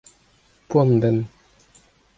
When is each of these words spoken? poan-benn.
poan-benn. 0.69 1.19